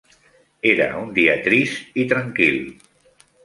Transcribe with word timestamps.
Era 0.69 0.87
un 1.03 1.11
dia 1.19 1.37
trist 1.49 2.03
i 2.05 2.09
tranquil. 2.15 2.61